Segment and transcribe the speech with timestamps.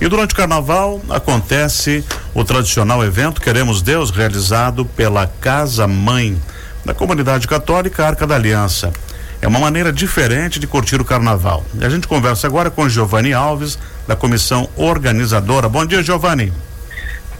[0.00, 2.02] E durante o carnaval acontece
[2.32, 6.40] o tradicional evento Queremos Deus, realizado pela Casa Mãe
[6.84, 8.92] da comunidade católica Arca da Aliança.
[9.42, 11.64] É uma maneira diferente de curtir o carnaval.
[11.78, 15.68] E a gente conversa agora com Giovanni Alves, da comissão organizadora.
[15.68, 16.52] Bom dia, Giovanni.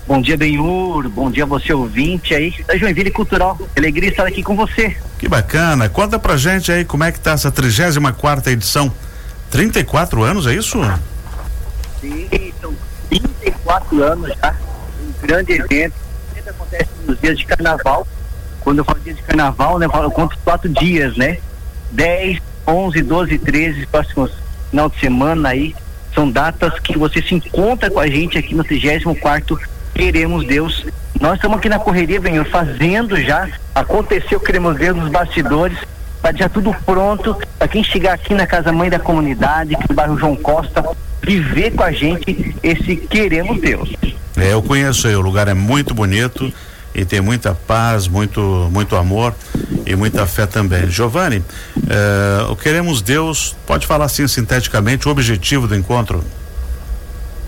[0.06, 1.08] Bom dia, Benhur.
[1.08, 3.58] Bom dia, você ouvinte aí da Joinville Cultural.
[3.76, 4.96] Alegria estar aqui com você.
[5.18, 5.88] Que bacana.
[5.88, 8.92] Conta pra gente aí como é que tá essa 34 quarta edição.
[9.50, 10.78] 34 anos, é isso?
[12.00, 12.49] Sim,
[13.70, 14.54] 34 anos já.
[15.00, 15.94] Um grande evento.
[16.34, 18.06] Sempre acontece nos dias de carnaval.
[18.60, 21.38] Quando eu falo dia de carnaval, né, eu, conto quatro dias, né?
[21.92, 24.32] 10, 11, 12, 13, próximos
[24.70, 25.74] final de semana aí.
[26.14, 29.58] São datas que você se encontra com a gente aqui no 34
[29.94, 30.86] queremos Deus.
[31.20, 33.48] Nós estamos aqui na correria, Benhor, fazendo já.
[33.74, 35.78] Aconteceu, queremos Deus nos bastidores,
[36.20, 39.94] para já tudo pronto, para quem chegar aqui na Casa Mãe da Comunidade, aqui no
[39.94, 40.82] bairro João Costa,
[41.22, 43.92] viver com a gente esse queremos Deus.
[44.36, 46.52] É, eu conheço aí, o lugar é muito bonito
[46.94, 49.34] e tem muita paz, muito, muito amor
[49.86, 50.88] e muita fé também.
[50.88, 51.42] Giovanni,
[51.88, 56.24] eh, o Queremos Deus, pode falar assim sinteticamente o objetivo do encontro?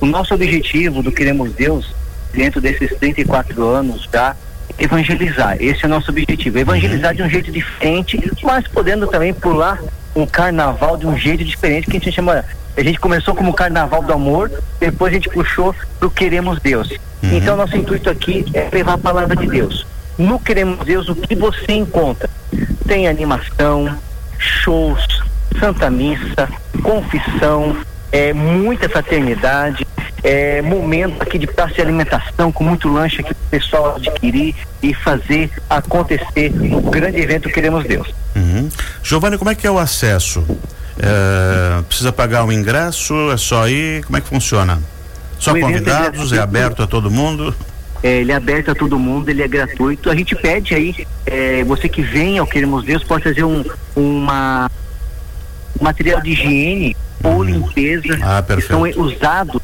[0.01, 1.92] O nosso objetivo do Queremos Deus
[2.33, 4.36] dentro desses 34 anos já
[4.79, 5.57] evangelizar.
[5.61, 6.59] Esse é o nosso objetivo.
[6.59, 9.81] Evangelizar de um jeito diferente, mas podendo também pular
[10.14, 12.44] um carnaval de um jeito diferente que a gente chama.
[12.77, 16.91] A gente começou como carnaval do amor, depois a gente puxou pro Queremos Deus.
[17.22, 17.36] Uhum.
[17.36, 19.86] Então nosso intuito aqui é levar a palavra de Deus.
[20.16, 22.28] No Queremos Deus, o que você encontra?
[22.86, 23.94] Tem animação,
[24.38, 25.06] shows,
[25.58, 26.48] Santa Missa,
[26.83, 27.77] confissão,
[28.10, 29.86] é, muita fraternidade,
[30.23, 34.55] é, momento aqui de praça de alimentação, com muito lanche aqui para o pessoal adquirir
[34.83, 38.12] e fazer acontecer o grande evento Queremos Deus.
[38.37, 38.69] Uhum.
[39.03, 40.45] Giovanni, como é que é o acesso?
[40.98, 43.33] É, precisa pagar um ingresso?
[43.33, 44.05] É só ir?
[44.05, 44.81] Como é que funciona?
[45.39, 46.33] Só convidados?
[46.33, 47.55] É, é aberto a todo mundo?
[48.03, 50.11] É, ele é aberto a todo mundo, ele é gratuito.
[50.11, 53.64] A gente pede aí, é, você que vem ao Queremos Deus, pode fazer um,
[53.95, 54.70] uma
[55.80, 57.45] um material de higiene ou uhum.
[57.45, 59.61] limpeza ah, que são usados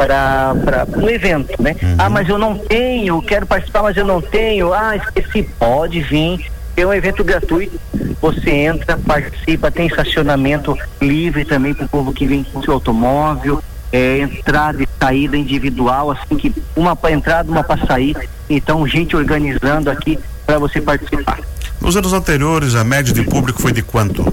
[0.00, 1.76] para, para um evento, né?
[1.82, 1.96] Uhum.
[1.98, 4.72] Ah, mas eu não tenho, quero participar, mas eu não tenho.
[4.72, 6.50] Ah, esqueci, pode vir.
[6.74, 7.78] É um evento gratuito.
[8.22, 13.62] Você entra, participa, tem estacionamento livre também para o povo que vem com seu automóvel.
[13.92, 18.16] É, entrada e saída individual, assim que uma para entrada, uma para sair.
[18.48, 21.40] Então, gente organizando aqui para você participar.
[21.80, 24.32] Nos anos anteriores, a média de público foi de quanto?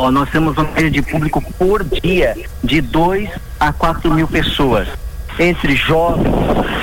[0.00, 2.34] Ó, nós temos uma média de público por dia
[2.64, 3.28] de 2
[3.60, 4.88] a 4 mil pessoas.
[5.38, 6.26] Entre jovens,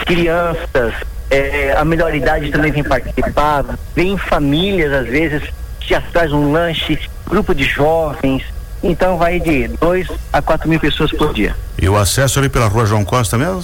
[0.06, 0.94] crianças,
[1.32, 5.42] é, a melhor idade também vem participar, vem famílias às vezes
[5.80, 8.44] que traz um lanche, grupo de jovens.
[8.84, 11.56] Então vai de 2 a 4 mil pessoas por dia.
[11.82, 13.64] E o acesso ali pela rua João Costa mesmo?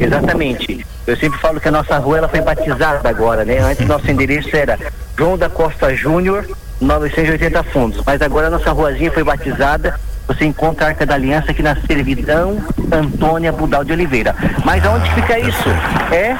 [0.00, 0.86] Exatamente.
[1.06, 3.58] Eu sempre falo que a nossa rua ela foi batizada agora, né?
[3.58, 4.78] Antes nosso endereço era
[5.14, 6.46] João da Costa Júnior,
[6.80, 8.02] 980 fundos.
[8.04, 9.98] Mas agora a nossa ruazinha foi batizada.
[10.26, 12.58] Você encontra a Arca da Aliança aqui na Servidão
[12.92, 14.36] Antônia Budal de Oliveira.
[14.64, 15.68] Mas aonde fica isso?
[16.12, 16.36] É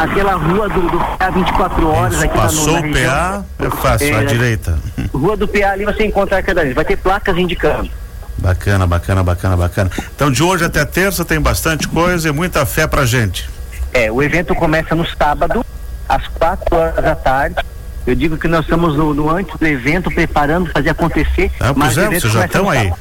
[0.00, 4.14] aquela rua do, do PA 24 horas aqui Passou na, na o PA, é fácil,
[4.14, 4.78] é, à direita.
[5.12, 6.76] Rua do PA ali você encontra a Arca da Aliança.
[6.76, 7.90] Vai ter placas indicando.
[8.38, 9.90] Bacana, bacana, bacana, bacana.
[10.14, 13.50] Então de hoje até terça tem bastante coisa e muita fé pra gente.
[13.92, 15.64] É, o evento começa no sábado,
[16.08, 17.56] às quatro horas da tarde
[18.06, 21.50] eu digo que nós estamos no, no antes do evento, preparando, fazer acontecer.
[21.58, 22.92] Ah, mas é, vocês já estão aí.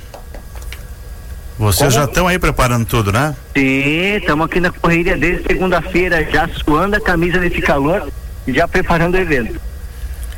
[1.57, 3.33] Vocês já estão aí preparando tudo, né?
[3.55, 8.11] Sim, estamos aqui na correria desde segunda-feira, já suando a camisa nesse calor,
[8.47, 9.61] já preparando o evento.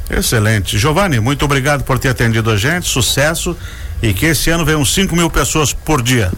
[0.10, 0.78] Excelente.
[0.78, 3.58] Giovanni, muito obrigado por ter atendido a gente, sucesso
[4.02, 6.32] e que esse ano venham 5 mil pessoas por dia.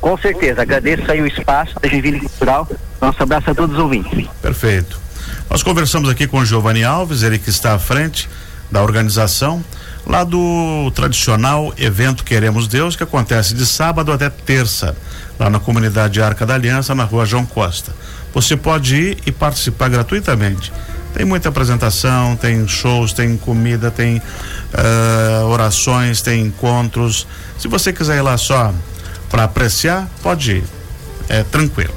[0.00, 2.68] Com certeza, agradeço aí o espaço da Genville Cultural.
[3.00, 4.28] Nosso abraço a todos os ouvintes.
[4.40, 5.03] Perfeito.
[5.50, 8.28] Nós conversamos aqui com o Giovanni Alves, ele que está à frente
[8.70, 9.64] da organização
[10.06, 14.96] lá do tradicional evento Queremos Deus, que acontece de sábado até terça,
[15.38, 17.92] lá na comunidade Arca da Aliança, na rua João Costa.
[18.32, 20.72] Você pode ir e participar gratuitamente.
[21.14, 27.26] Tem muita apresentação, tem shows, tem comida, tem uh, orações, tem encontros.
[27.56, 28.74] Se você quiser ir lá só
[29.30, 30.64] para apreciar, pode ir.
[31.28, 31.94] É tranquilo.